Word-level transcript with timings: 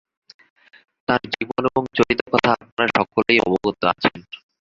তাঁর 1.07 1.21
জীবন 1.33 1.61
এবং 1.65 1.83
চরিতকথা 1.97 2.51
আপনারা 2.57 2.91
সকলেই 2.99 3.39
অবগত 3.47 3.79
আছেন। 3.91 4.17